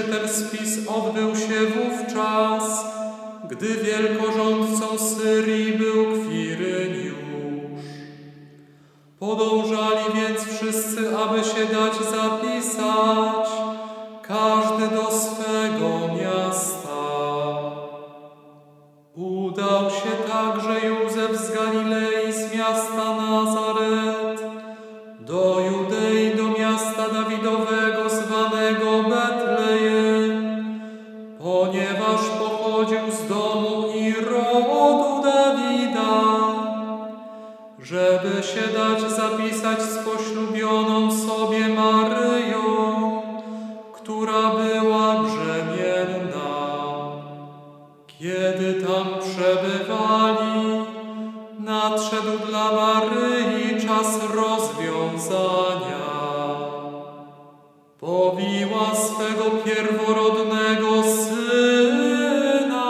[0.00, 2.84] Pierwszy ten spis odbył się wówczas,
[3.50, 7.14] gdy wielkorządcą Syrii był Kwiryniusz.
[9.18, 13.49] Podążali więc wszyscy, aby się dać zapisać,
[38.54, 43.22] się dać zapisać z poślubioną sobie Maryją,
[43.92, 46.50] która była brzemienna.
[48.06, 50.84] Kiedy tam przebywali,
[51.58, 56.10] nadszedł dla Maryi czas rozwiązania.
[58.00, 62.80] Powiła swego pierworodnego syna,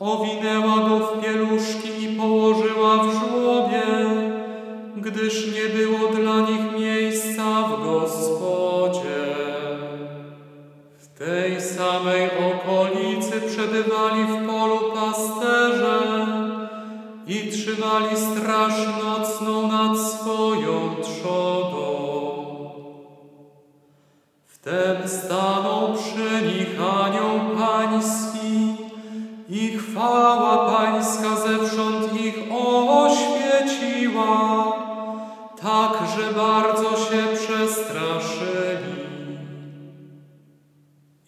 [0.00, 3.43] owinęła go w pieluszki i położyła w żłobie,
[5.04, 9.24] gdyż nie było dla nich miejsca w gospodzie.
[10.98, 16.26] W tej samej okolicy przebywali w polu pasterze
[17.26, 18.72] i trzymali straż
[19.04, 21.94] nocną nad swoją trzodą.
[24.46, 28.74] Wtem stanął przy nich anioł pański
[29.48, 31.93] i chwała pańska zewsząd
[35.64, 39.04] tak że bardzo się przestraszyli.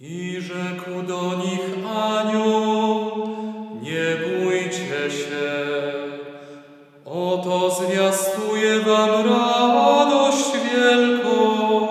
[0.01, 3.11] I rzekł do nich anioł,
[3.83, 5.53] nie bójcie się,
[7.05, 11.89] oto zwiastuję wam radość wielką,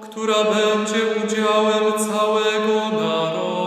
[0.00, 3.64] która będzie udziałem całego narodu.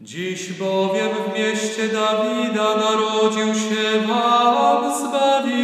[0.00, 5.57] Dziś bowiem w mieście Dawida narodził się wam Zbawiciel,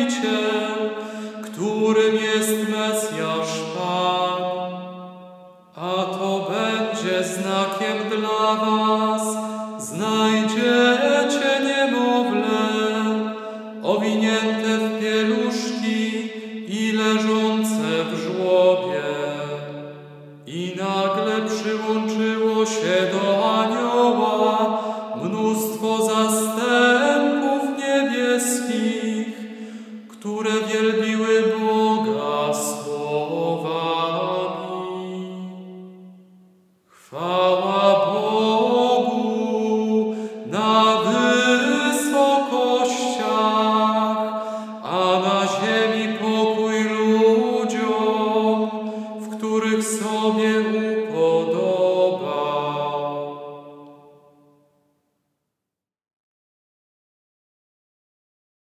[1.74, 4.42] którym jest Mesjasz Pan,
[5.76, 9.36] a to będzie znakiem dla was.
[9.78, 12.66] Znajdziecie niemowlę
[13.82, 16.30] owinięte w pieluszki
[16.68, 19.02] i leżące w żłobie.
[20.46, 24.94] I nagle przyłączyło się do anioła,